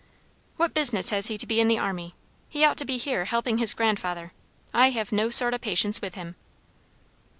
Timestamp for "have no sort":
4.89-5.53